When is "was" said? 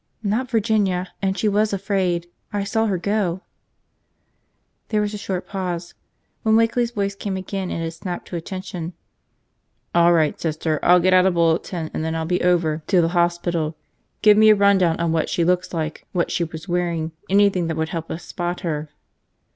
1.47-1.73, 4.99-5.13, 16.45-16.67